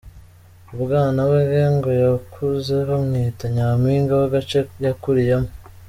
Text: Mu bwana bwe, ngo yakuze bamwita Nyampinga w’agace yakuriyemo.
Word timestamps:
Mu 0.67 0.75
bwana 0.83 1.19
bwe, 1.29 1.61
ngo 1.75 1.89
yakuze 2.03 2.75
bamwita 2.89 3.43
Nyampinga 3.55 4.13
w’agace 4.19 4.59
yakuriyemo. 4.85 5.49